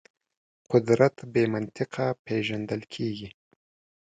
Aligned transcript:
قدرت 0.71 1.15
بې 1.31 1.43
منطقه 1.53 2.05
پېژندل 2.25 2.81
کېږي. 2.93 3.29